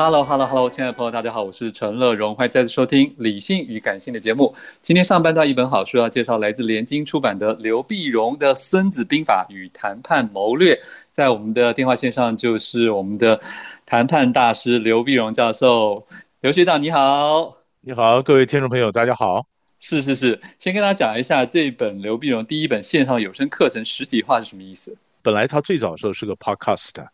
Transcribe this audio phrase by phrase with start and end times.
[0.00, 4.54] Hello，Hello，Hello，亲爱的朋友，大家好，我是陈乐荣，欢迎再次收听《理性与感性》的节目。
[4.80, 10.72] 今天上半段一本好书要介绍，来自联经出版的刘碧荣的《孙子兵法与谈判谋略》。
[11.10, 13.40] 在我们的电话线上就是我们的
[13.84, 16.06] 谈判大师刘碧荣教授，
[16.42, 19.44] 刘学长你好，你好，各位听众朋友，大家好。
[19.80, 24.96] 是是是，先跟大家讲一下这本刘碧荣第一本线上有声课程实体化是什么意思？
[25.22, 27.04] 本来他最早的时候是个 Podcast。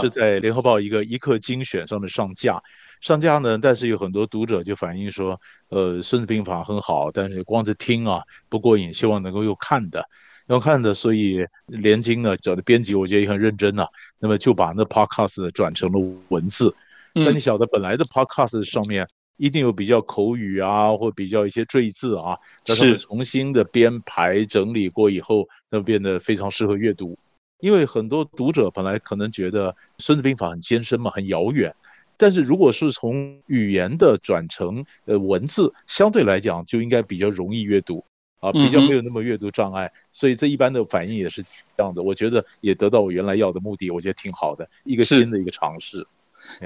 [0.00, 2.62] 是在联合报一个一课精选上面上架，
[3.00, 10.04] 上架呢，但是有很多读者就反映说，呃，孙子兵法很好，但是光是听啊不过瘾，希望能够用看的，
[10.48, 16.74] 用看的，所以联经呢找的编辑，我觉得也很认真呐、啊，那么就把那 podcast 转成了文字。
[17.12, 19.06] 那你晓得本来的 podcast 上面
[19.36, 27.16] 一定有比较口语啊，或比较一些赘字啊，但是重新的编排整理过以后，那变得非常适合阅读。
[27.60, 31.74] 因为很多读者本来可能觉得《孙子兵法》很艰深嘛，很遥远，
[32.16, 38.04] 但是如果是从语言的转成呃文字，相对来讲就应该比较容易阅读
[38.40, 42.02] 啊，比较没有那么阅读障碍，所以这一般的反应也是这样的。
[42.02, 46.06] 我觉得也得到我原来要的目的，我觉得挺好的，一个新的一个尝试。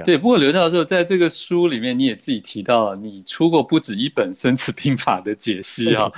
[0.05, 6.11] 对，不过刘教授在这个书里面，你也自己提到，你出过不止一本《孙子兵法》的解析啊，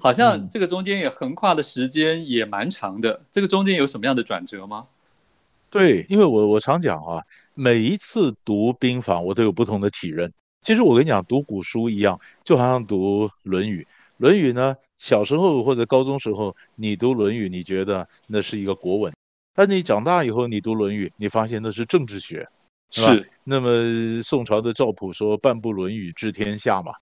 [0.00, 3.20] 好像这个中间也横跨的时间也蛮长的。
[3.30, 4.86] 这个中间有什么样的转折吗？
[5.70, 7.22] 对，因为我我常讲啊，
[7.54, 10.32] 每一次读兵法，我都有不同的体认。
[10.62, 13.82] 其实我跟你讲，读古书一样，就好像读《论语》。
[14.18, 19.12] 《论语》呢，小时候或者高中时候，你读《论语》，你觉得那是一个国文；
[19.54, 22.48] 但你长大以后，你读《论语》，你发现那是政治学。
[22.90, 26.92] 是，是，那么宋朝的赵普说“半部《论语》治天下”嘛，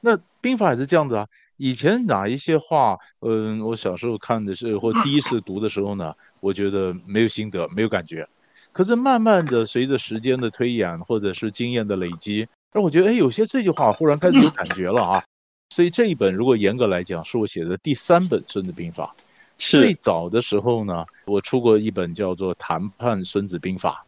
[0.00, 1.26] 那兵法也是这样子啊。
[1.56, 8.26] 以前哪一些话，嗯，我小时候看的是或第一次读的时候呢，我觉得没有心得，没有感觉。
[8.72, 15.24] 可是慢慢的随着时间的推演，或者是经验的累积，而我觉得，哎，有些这句话忽然开始有感觉了啊。
[15.74, 19.14] 所以这一本如果严格来讲，是我写的第三本《孙子兵法》。
[19.58, 19.80] 是。
[19.80, 24.04] 最早的时候呢，我出过一本叫做《谈判孙子兵法》。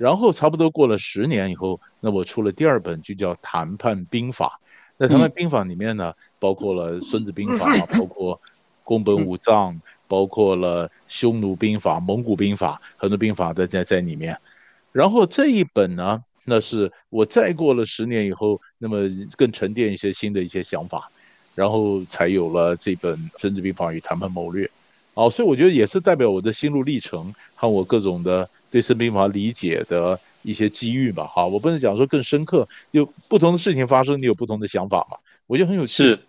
[0.00, 4.58] 然后差不多过了十年以后，那我出了第二本，就叫《谈判兵法》。
[4.96, 8.40] 那《谈判兵法》里面呢，包括了《孙子兵法》， 包括
[8.82, 9.78] 宫本武藏，
[10.08, 14.34] 包括了匈奴兵法、蒙古兵法，很多兵法在在在里面。
[14.90, 19.02] 然后这一本呢，那是我再过了十年以后，那么
[19.36, 21.10] 更沉淀一些新的一些想法，
[21.54, 24.64] 然后才有了这本《孙子兵法与谈判谋略》。
[25.12, 28.48] 哦，所以我觉得也是代表我的心路历程和我各种的。
[28.70, 35.16] 对《孙子兵法》理解的一些机遇吧，哈，我不能讲说更深刻，有不同的事情发生，你有不同的想法嘛，
[35.46, 36.20] 我觉得很有趣，是，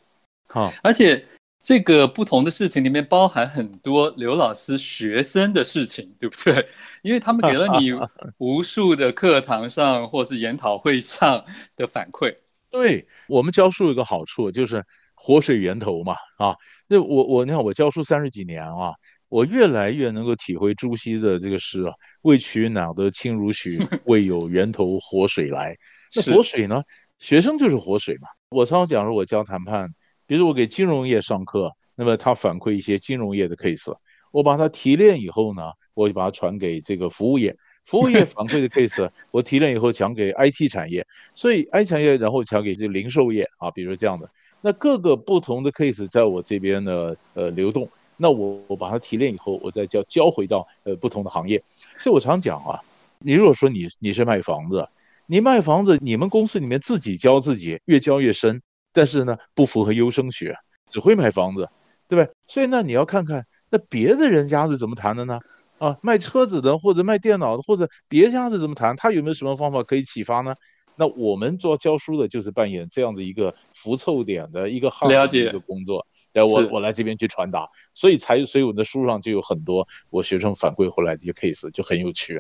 [0.47, 1.23] 哈，而且
[1.61, 6.67] 这个不同的事情里面包含很多刘老师学生的事情，对不对？
[7.03, 7.91] 因为他们给了你
[8.39, 11.45] 无数的课堂上或是研讨会上
[11.75, 12.35] 的反馈。
[12.71, 14.83] 对，我们教书有个好处就是
[15.13, 16.55] 活水源头嘛，啊，
[16.87, 18.95] 那我我你看我教书三十几年啊。
[19.31, 21.93] 我越来越能够体会朱熹的这个诗啊
[22.23, 25.73] ，“未取哪得清如许， 为有源头活水来。”
[26.13, 26.83] 那活水呢？
[27.17, 28.27] 学生就是活水嘛。
[28.49, 29.89] 我常常讲说，我教谈判，
[30.27, 33.95] 比如我给金融业上课，那么他反馈一些金融业的 case，
[34.33, 35.61] 我把它提炼以后呢，
[35.93, 37.55] 我就把它传给这个服务业，
[37.85, 44.29] 服务业反馈的 case， 我提炼以后讲给 IT 产业，所以 IT 产业然后讲给这零售业啊，比如这样的。
[44.59, 47.89] 那各个不同的 case 在我这边呢，呃，流动。
[48.21, 51.61] 那我我把它提炼以后，我再交交回到呃不同的行业。
[51.97, 52.79] 所以我常讲啊，
[53.17, 54.87] 你如果说你你是卖房子，
[55.25, 58.61] 你卖房子，你们公司里面自己教自己，越教越深，
[58.93, 60.55] 但是呢不符合优生学，
[60.87, 61.67] 只会卖房子，
[62.07, 62.31] 对不对？
[62.47, 65.39] 所以那你要看看那别的人家是怎么谈的呢？
[65.79, 68.95] 啊，卖车子的或者卖电脑的或者别家是怎么谈？
[68.95, 70.53] 他有没有什么方法可以启发呢？
[71.01, 76.05] 那我们做教书的，就是扮演这样的一个扶凑点的一个好的一个工作。
[76.31, 82.39] 对，我我来这边去传达，所以才所以我的书上就有很多我学生反馈回来的一些 case，就很有趣。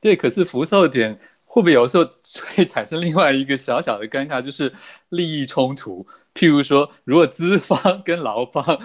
[0.00, 2.04] 对，可是扶凑点会不会有时候
[2.56, 4.72] 会产生另外一个小小的尴尬，就是
[5.10, 6.04] 利益冲突？
[6.34, 8.80] 譬如说，如果资方跟劳方。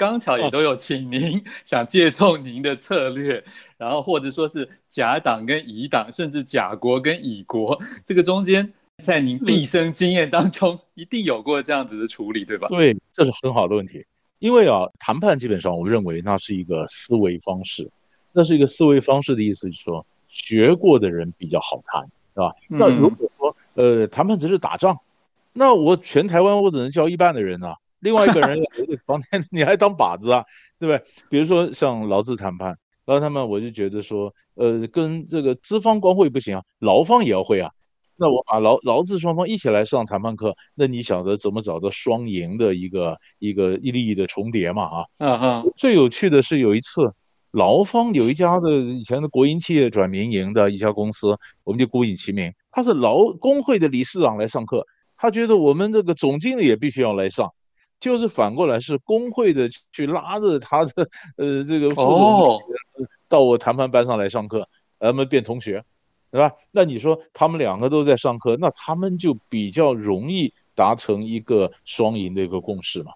[0.00, 3.42] 刚巧也都有请您想借重您的策略，哦、
[3.76, 12.66] 然后或者说是甲党跟乙党，甚至甲国跟乙国，这个中间在您毕生经验当中一定有过这样子的处理，对吧？
[12.68, 14.02] 对，这是很好的问题。
[14.38, 17.86] 因为啊，谈判基本上我认为那是一个思维方式，
[18.32, 22.54] 那是一个思维方式的意思，就是说学过的人比较好谈，是吧？
[22.70, 24.98] 嗯、那如果说呃谈判只是打仗，
[25.52, 27.76] 那我全台湾我只能教一半的人啊。
[28.00, 30.44] 另外一个人有个房间， 你还当靶子啊，
[30.78, 31.04] 对不对？
[31.28, 37.70] 比如说像劳资谈判，然后他们我就觉得说，呃，跟这个资方光会不行啊，劳方也要会啊。
[38.16, 44.82] 那我把劳劳资双方一起来上谈判课，那你晓得怎么找到双赢的一个一个利益的重叠嘛？
[44.84, 45.72] 啊，嗯嗯。
[45.74, 47.14] 最有趣的是有一次，
[47.50, 54.86] 劳方有一家的以前的国营企业转民营的一家公司，我们就姑隐其名，他是劳工会的理事长来上课，
[55.16, 57.50] 他觉得我们这个总经理也必须要来上。
[58.00, 62.58] 就是反过来是工会的去拉着他的呃这个副总
[63.28, 64.66] 到我谈判班上来上课，
[64.98, 65.84] 他们变同学，
[66.30, 66.52] 对吧？
[66.72, 73.12] 那你说他们两个都在上课，那他们就比较容易达成一个双赢的一个共识嘛。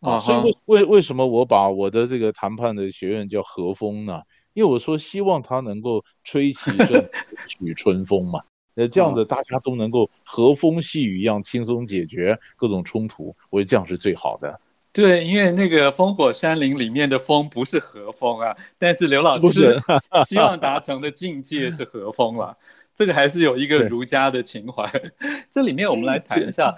[0.00, 4.22] 啊，所以为为为什么我把我的这个谈判的学院叫和风呢？
[4.52, 7.10] 因为我说希望他能够吹起一阵
[7.46, 8.40] 许春风嘛。
[8.76, 14.60] 呃，这样子大家都能够和风细雨一样轻松解决各种冲突，我觉得这样是最好的。
[14.92, 19.76] 对，因为那个烽火山林里面的风不是和风啊，但是刘老师
[20.24, 22.56] 希望达成的境界是和风了。
[22.94, 24.90] 这个还是有一个儒家的情怀。
[25.50, 26.74] 这里面我们来谈一下，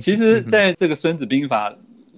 [0.00, 1.70] 其实在这个《孙子兵法》。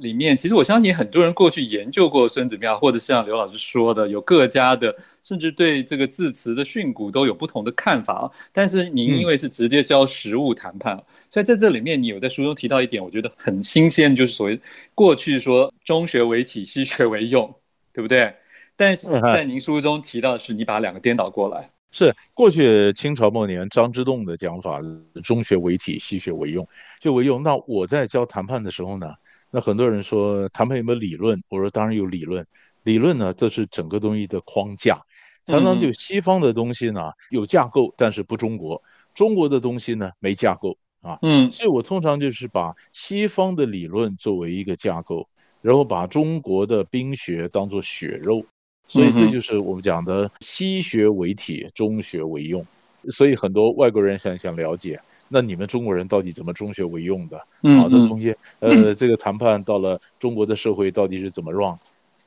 [0.03, 8.31] 里面其实我相信很多人过去研究过《孙子兵法》，或者像刘老师说的，有各家的，甚至对这个字词的训诂都有不同的看法。
[8.53, 14.61] 但是您因为是直接教实务谈判，嗯、所以在这里面你有在书中提到一点，我觉得很新鲜，就是所谓
[14.95, 17.55] 过去说中学为体，西学为用，
[17.93, 18.35] 对不对？
[18.75, 24.81] 但是在您书中提到的是，你把两个颠倒过来，是过去清朝末年张之洞的讲法，
[25.23, 26.67] 中学为体，西学为用，
[27.01, 27.43] 就为用。
[27.43, 29.15] 那我在教谈判的时候呢？
[29.55, 31.41] 那很多人说谈判有没有理论？
[31.51, 32.45] 我说当然有理论。
[32.85, 34.99] 理论呢，这是整个东西的框架。
[35.45, 38.83] 常常就西方的东西呢有架构，但是不中国。
[39.15, 41.19] 中国的东西呢没架构啊。
[41.21, 45.29] 嗯，所以我通常就是把西方的理论作为一个架构，
[45.61, 48.45] 然后把中国的兵学当做血肉。
[48.89, 52.67] 所以这就是我们讲的西学为体，中学为用。
[53.11, 54.99] 所以很多外国人想想了解。
[55.33, 57.41] 那你们中国人到底怎么中学为用的？
[57.63, 61.75] 嗯，啊，这东西，呃，这个谈判到了中国的社会到底是怎么 run？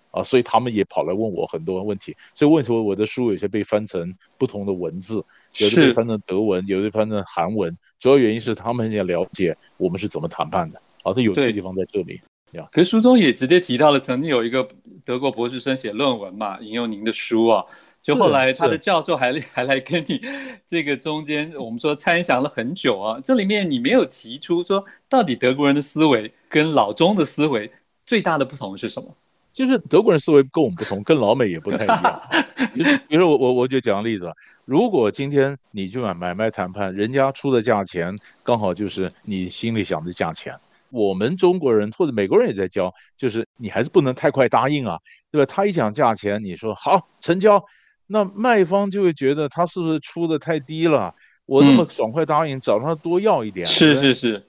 [0.10, 2.15] 啊，所以他们也跑来问我很多问题。
[2.34, 4.03] 所以为什么我的书有些被翻成
[4.39, 5.24] 不同的文字，
[5.60, 10.82] 有的被翻成德文，有的翻成韩文，主要原因是他们也了解我们是怎么谈判的。
[11.03, 12.20] 啊，这有趣的地方在这里。
[12.53, 14.68] 呀，可是书中也直接提到了，曾经有一个
[15.03, 17.63] 德国博士生写论文嘛，引用您的书啊。
[18.06, 20.22] 就后来他的教授还 还来跟你
[20.68, 23.20] 这个中间，我们说参详了很久啊。
[23.24, 27.72] 这里面你没有提出说，到底德国人的思维跟老中的思维
[28.06, 29.10] 最大的不同是什么？
[29.52, 32.22] 就是德国人思维跟我们不同，跟老美也不太一样。
[32.76, 34.32] 比如，比如说我我我就讲个例子，
[34.66, 40.54] 如果今天你去买买卖谈判，人家出的价钱刚好就是你心里想的价钱，
[40.92, 45.00] 我们中国人或者美国人也在教，就是你还是不能太快答应啊，
[45.32, 45.52] 对吧？
[45.52, 47.66] 他一讲价钱，你说好成交。
[48.08, 51.14] 那卖方就会觉得他是不是出的太低了？
[51.48, 53.68] 我那么爽快答应，找他多要一点。
[53.68, 54.48] 是是是，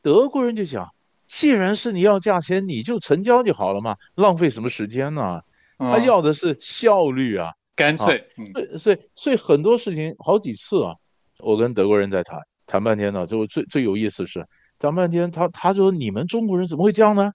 [0.00, 0.88] 德国人就想，
[1.26, 5.42] 既然是你要价钱，你就成交就好了嘛，浪费什么时间呢？
[5.76, 8.26] 他要的是效率啊，干脆。
[8.54, 10.94] 所以所以所以很多事情好几次啊，
[11.40, 14.46] 我跟德国人在谈谈半天呢，最后最最有意思是
[14.78, 17.32] 谈半天，他他说你们中国人怎么会这样呢？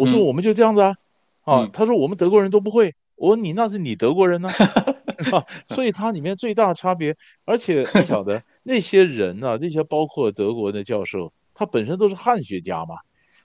[0.00, 0.96] 我说我们就这样子啊，
[1.44, 2.92] 啊，他说我们德国人都不会。
[3.16, 4.48] 我说你那是你德国人呢，
[5.32, 12.96] 啊，所以它里面最大的差别，而且你晓得那些人啊，这些包括德国的教授，他本身都是汉学家嘛，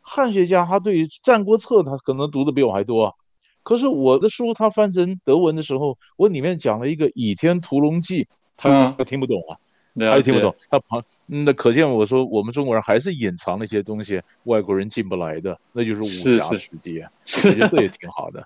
[0.02, 3.16] 汉学家他对于《战国策》他可能读的比我还多，
[3.64, 8.24] 可是我的书他翻成德文的时候，我里面讲了一个《倚天屠龙记》，
[8.58, 9.58] 他他听不懂啊，
[9.94, 10.54] 嗯、他也听不懂。
[10.70, 17.08] 他旁那可见我说我们中国人还是隐藏了一些东西，外国人进不来的，那就是武侠世界。
[17.24, 18.46] 是，我觉得这也挺好的。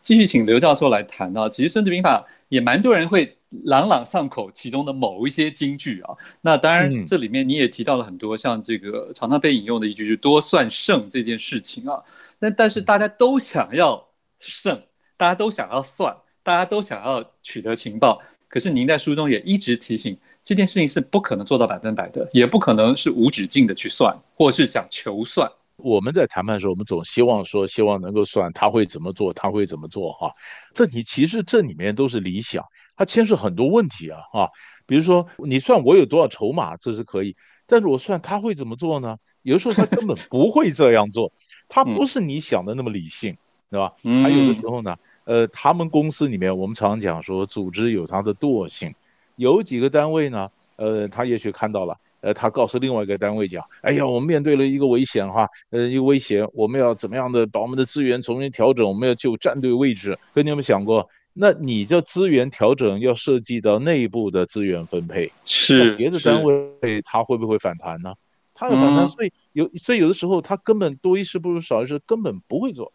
[0.00, 6.14] 继续请刘教授来谈啊，其实《孙子兵法》也蛮多人会朗朗上口，其中的某一些金句啊。
[6.40, 12.02] 那当然，这里面你也提到了很多，像这个常常被引用的一句，就是“多算胜”这件事情啊。
[12.38, 14.06] 那但是大家都想要
[14.38, 14.82] 胜，
[15.16, 18.20] 大家都想要算，大家都想要取得情报。
[18.48, 25.50] 可是您在书中也一直提醒，这件事情是不可能做到百分百的，也不可能是无止境的去算，或是想求算。
[25.82, 30.32] 我们在谈判的时候，我们总希望说，希望能够算他会怎么做，他会怎么做哈。
[30.72, 32.64] 这你其实这里面都是理想，
[32.96, 34.48] 它牵涉很多问题啊啊。
[34.86, 37.34] 比如说你算我有多少筹码，这是可以，
[37.66, 39.16] 但是我算他会怎么做呢？
[39.42, 41.32] 有的时候他根本不会这样做，
[41.68, 43.36] 他不是你想的那么理性，
[43.70, 43.92] 对吧？
[44.22, 48.94] 还有的时候呢，呃，他们公司里面我们常讲说，组织有它的惰性，
[49.36, 51.98] 有几个单位呢，呃，他也许看到了。
[52.22, 58.86] 呃，他告诉另外一个单位讲：“哎呀，我们面对了一个危险哈，呃，一个威胁，我们要怎么样的把我们的资源重新调整？
[58.86, 60.16] 我们要就战队位置。
[60.32, 68.14] 跟你有没有想过，那你这资源调整要涉及到内部的资源分配，是别的单位他会不会反弹呢？
[68.54, 72.92] 他有反弹，所以有，所以有的时候他根本多一事不如少一事，根本不会做，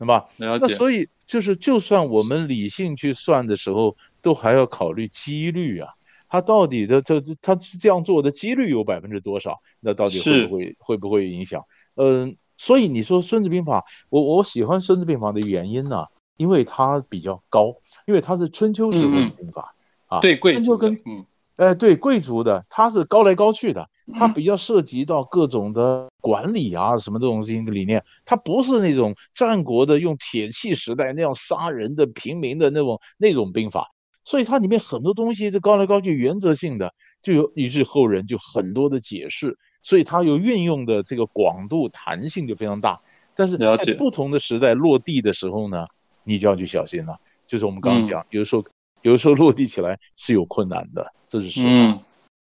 [0.00, 0.24] 对吧？
[0.58, 5.90] 那所以就是，就算我们理性去算的时候，都还要考虑几率啊。”
[6.34, 9.56] 他到底的这他是这样做的几率有百分之多少？
[9.78, 11.62] 那到底会不会会不会影响？
[11.94, 17.76] 嗯，所以你说《孙子兵法》，我我喜欢《孙子兵法》的原因呢，因为它比较高，
[18.08, 19.76] 因为它是春秋时的兵法
[20.06, 21.24] 啊，对贵春秋跟嗯，
[21.54, 33.88] 哎对贵族的，它是高来高去的，它比较涉及到各种的管理啊什么这种理念，它不是那种战国的用铁器时代那样杀人的平民的那种那种兵法。
[34.24, 43.00] 所以它里面很多东西是高来高去、原则性的，就有于是后人就很多的解释，所以它有运用的这个广度、弹性就非常大。
[43.34, 45.86] 但是在不同的时代落地的时候呢，
[46.22, 47.16] 你就要去小心了。
[47.46, 48.64] 就是我们刚刚讲，有时候
[49.02, 51.68] 有的时候落地起来是有困难的，这是实话。
[51.68, 52.00] 嗯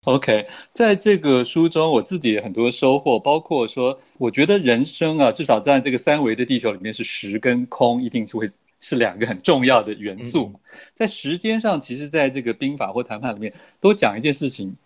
[0.04, 8.48] ，OK，在这个书中，我自己也很多收获，包括说，我觉得人生啊，至少在这个三维的地球里面，是实跟空一定是会。
[8.88, 10.52] 是两个很重要的元素，
[10.94, 14.76] 在时间上，其实在这个兵法或谈判里面，都讲一件事情。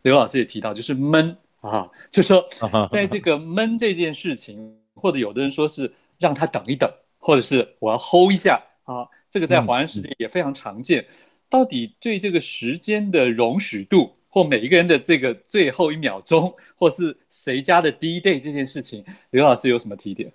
[0.00, 2.42] 刘老师也提到，就是闷啊，就说
[2.90, 11.04] 在这个闷这件事情，或者有的人说是让他等一等，或者是我要 hold 一下啊，这个在华人世界也非常常见。
[11.50, 20.32] 到底对这个时间的容许度，或每一个人的这个最后一秒钟，或是谁家的第一 day 这件事情，刘老师有什么提点？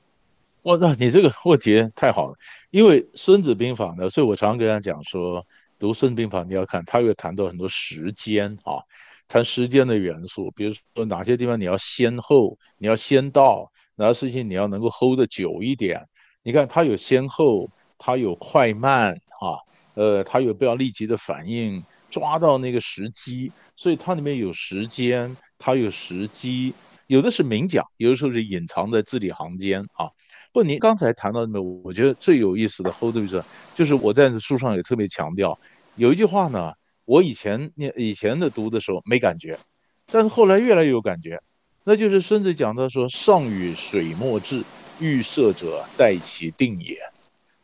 [0.65, 2.35] 哇，那你这个问题太好了，
[2.71, 5.45] 因为《孙子兵法》呢，所以我常常跟他讲说，
[5.77, 8.81] 读《孙子兵法》你要看，他会谈到很多时间啊，
[9.27, 16.03] 谈时间的元素，比如说哪些地方你要先后，你要先到，哪些事情你要能够 hold 得久一点。
[16.41, 17.69] 你看他有先后，
[17.99, 19.61] 他有快慢啊，
[19.93, 26.73] 呃，他有不要立即的反应，抓到那个时机，所以它里面有时间，它有时机，
[27.05, 30.09] 有的是明讲，有的时候是隐藏在字里行间啊。
[30.55, 33.43] 不，您刚才谈到的，我觉得最有意思的 hold 住，
[33.73, 35.59] 就是我在书上也特别强调，
[35.97, 36.71] 有一句话呢，
[37.03, 39.59] 我以前念以前的读的时候没感觉，
[40.09, 41.41] 但是后来越来越有感觉，
[41.83, 44.63] 那就是孙子讲到说：“上与水莫至，
[45.01, 46.99] 欲涉者待其定也。”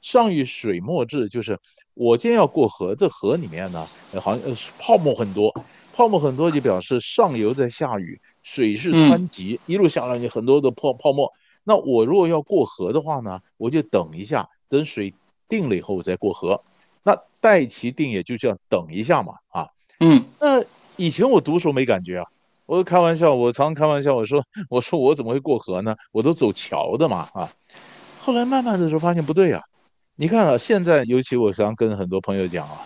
[0.03, 1.57] 上与水莫至，就是
[1.93, 3.87] 我今天要过河，这河里面呢，
[4.19, 5.55] 好像泡沫很多，
[5.93, 11.31] 泡沫很多就表示上游在下雨，水势湍急，一路下来你很多的泡泡沫。
[11.63, 15.13] 那我如果要过河的话呢，我就等一下，等水
[15.47, 16.63] 定了以后我再过河。
[17.03, 20.63] 那待其定也就这样等一下嘛，啊，嗯，那
[20.97, 22.27] 以前我读的时候没感觉啊，
[22.65, 25.95] 我开玩笑，我常开玩笑，我说我说我怎么会过河呢？
[26.11, 27.49] 我都走桥的嘛，啊，
[28.19, 29.63] 后来慢慢的时候发现不对啊，
[30.15, 32.85] 你看啊，现在尤其我常跟很多朋友讲啊，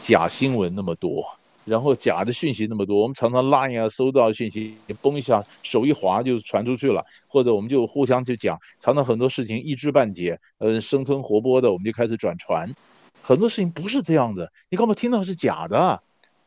[0.00, 1.24] 假新闻那么多。
[1.66, 12.72] 然后假的讯息那么多，我们常常 Line 啊，收到讯息，你嘣一下手一滑就传出去了，或者我们就互相就讲，常常很多事情一知半解，呃，生吞活剥的，我们就开始转传，
[13.20, 16.00] 很多事情不是这样的，你干嘛听到是假的？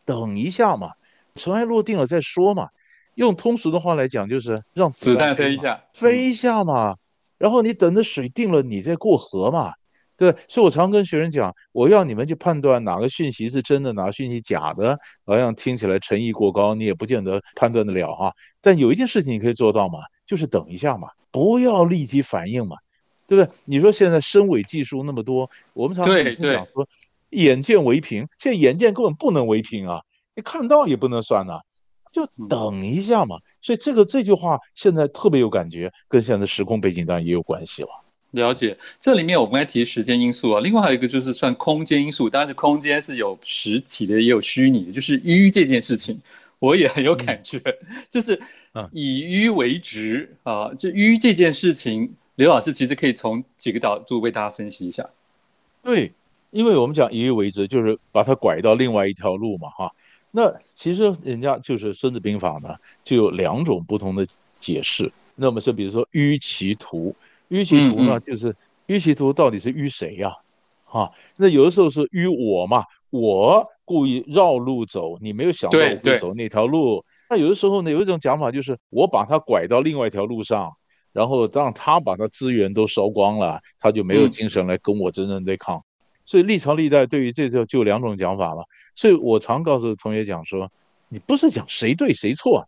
[0.06, 0.94] 等一下嘛，
[1.36, 2.70] 尘埃落定了再说嘛。
[3.16, 6.96] 用通俗的话来讲，就是让子弹飞一下，飞一下嘛，
[7.38, 9.74] 然后你等着水定了，你再过河嘛。
[10.20, 18.34] 对，所以我常跟学生讲，我要你们去判断哪个讯息是真的，哪个讯息假的，好像听起来诚意过高，你也不见得判断得了哈。
[18.62, 22.76] 但有一件事情你可以做到嘛，就是等一下嘛，不要立即反应嘛。
[23.26, 23.54] 对不对？
[23.66, 26.88] 你说现在深伪技术那么多，我们常常讲说
[27.30, 30.02] 眼见为凭，现在眼见根本不能为凭啊，
[30.36, 31.62] 你看到也不能算呐、啊，
[32.12, 33.38] 就等一下嘛。
[33.62, 37.90] 所以这个这句话现在特别有感觉，跟现在时空背景当然也有关系了。
[38.32, 46.22] 了解，这里面我们刚才提时间因素啊，另外还有一个就是算空间因素，当然是空间是有实体的，也有虚拟的，就是淤这件事情，
[46.60, 48.40] 我也很有感觉，嗯、就是
[48.92, 55.10] 以淤为直啊，就淤这件事情，刘老师其实可以从几个角度为大家分析一下。
[55.82, 56.12] 对，
[56.52, 59.92] 因为我们讲以淤为直，就是把它拐到另外一条路嘛，哈。
[60.30, 64.24] 那其实人家就是《孙子兵法》呢，就有两种不同的
[64.60, 65.12] 解释。
[65.36, 67.16] 那么是比如说淤其图。
[67.50, 68.56] 淤其图呢，就是
[68.88, 70.34] 淤其图到底是淤谁呀？
[70.86, 77.04] 啊，那有的时候是淤我嘛，我故意绕路走，你没有想到我会走那条路。
[77.30, 80.72] 那有的时候呢，有一种讲法就是我把他拐到另外一条路上，
[81.14, 85.80] 然后让他把他资源都烧光了，他就没有精神来跟我真正对抗。
[86.26, 88.64] 所以历朝历代对于这就就两种讲法了。
[88.96, 90.72] 所以我常告诉同学讲说，
[91.08, 92.68] 你不是讲谁对谁错。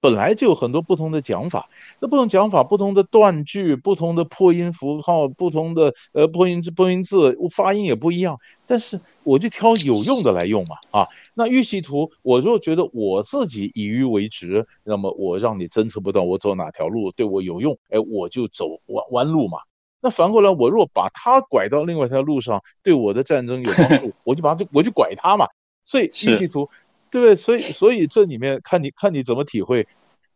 [0.00, 1.68] 本来就有很多不同的讲法，
[2.00, 8.38] 那不同讲法、不同的断句、不同的破音符号、不同的呃破音字、破音字，发音也不一样。
[8.64, 19.58] 但是我就挑有用的来用嘛，啊，那淤其图，我如果觉得我自己以迂为直，那么我让你侦测不到我走哪条路对我有用，哎，我就走弯弯路嘛。
[20.00, 25.48] 那反过来，我若把它拐到另外一条路上，对我的战争有帮助， 我就把他我就拐它嘛。
[25.84, 26.68] 所以淤其图。
[27.10, 27.34] 对不对？
[27.34, 29.86] 所以，所以这里面看你看你怎么体会，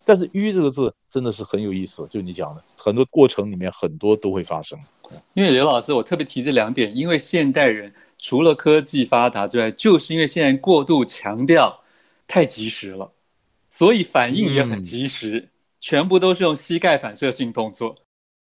[0.05, 4.79] 但是“淤”这个字真的是很有意思，就你讲的很多过程里面很多都会发生。
[5.35, 11.81] 因为刘老师，我特别提这两点，因为现代人除了科技发达之外，就是因为现在过度强调
[12.27, 13.13] 太及时了，
[13.69, 15.49] 所以反应也很及时，嗯、
[15.81, 17.95] 全部都是用膝盖反射性动作，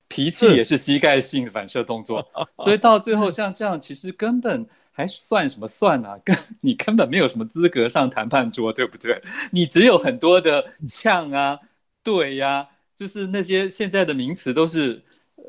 [0.08, 2.26] 脾气也是膝盖性反射动作，
[2.62, 4.66] 所以到最后像这样，其实根本。
[4.98, 6.18] 还算什么算、啊？
[6.24, 9.22] 跟 你根本没有什么资格上谈判桌，对不对？
[9.52, 11.56] 你只有很多的呛啊、
[12.02, 15.00] 对呀、就是那些现在的名词都是，
[15.36, 15.44] 呃，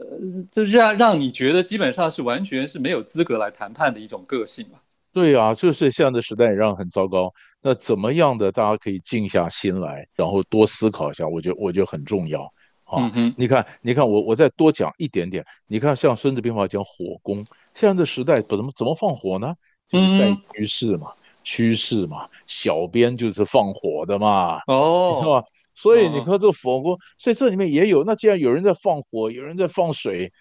[0.52, 4.78] 就让让你觉得基本上是完全是没有资格来谈判的一种个性嘛。
[5.12, 7.34] 对啊，就是现在的时代让很糟糕。
[7.60, 11.28] 那怎么样的大家可以静下心来，然后多思考一下？
[11.28, 12.48] 我觉得我觉得很重要
[12.90, 13.12] 啊。
[13.16, 15.46] 嗯、你看，你看我我再多讲一点点。
[15.68, 17.38] 你看，像《孙子兵法》讲火攻。
[17.74, 19.56] 现在这时代不怎么怎么放火呢？
[19.88, 21.12] 就是在局势嘛，
[21.44, 25.44] 趋势嘛，小编就是放火的嘛，哦，是吧？
[25.74, 28.04] 所以你看这火攻，所以这里面也有。
[28.04, 30.32] 那既然有人在放火，有人在放水，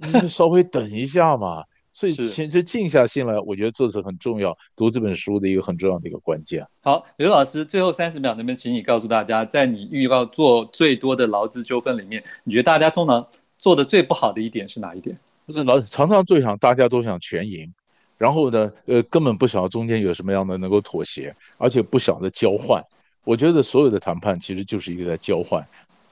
[0.00, 1.62] 你就稍微等一下嘛。
[1.98, 6.64] 所以其实静下心来，我觉得这是很重要，读这本书的一个很重要的一个关键。
[6.80, 13.26] 好，刘老师，最后三十秒，能不能请你告诉大家，在你遇到做最多的劳资纠纷里面，你觉得大家通常
[13.58, 15.18] 做的最不好的一点是哪一点？
[15.48, 17.68] 就是老常常最想大家都想全赢，
[18.16, 22.80] 然后呢，呃，根本不晓得中间有什么样的能够妥协，而且不晓得交换。
[23.24, 25.66] 我觉得所有的谈判其实就是一个在交换，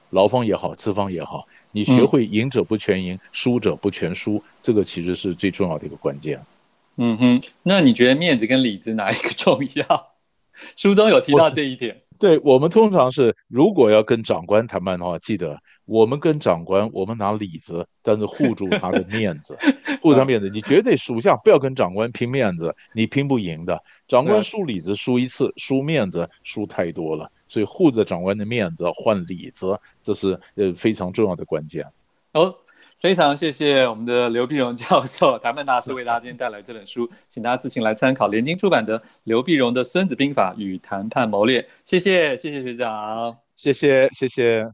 [0.09, 1.47] 劳方也好，资方也好，
[1.77, 6.41] 你学会赢者不全赢，输者不全输，这个其实是最重要的一个关键。
[6.95, 10.07] 嗯哼，那你觉得面子跟里子哪一个 重要？
[10.75, 12.01] 书中有提到这一点。
[12.17, 15.59] 对，我们通常是如果要跟长官谈判的话，记得。
[15.85, 19.57] 我们跟长官，我们拿里子，但是护住他的面子，
[20.01, 20.49] 护他面子。
[20.49, 23.81] 你绝对属下不要跟长官拼面子，你拼不赢的。
[24.05, 31.85] 长官输里子输一次，输面子输太多了，所以护着长官的面子换里子，这是呃非常重要的关键。
[32.33, 32.55] 哦，
[32.97, 41.61] 非常谢谢我们的刘碧荣教授，谈判大师为大家今天带来这本书，请大家自行来参考，联经出版的刘碧荣的《孙子兵法与谈判谋略》。
[41.85, 44.67] 谢谢，谢谢学长，谢谢，谢谢。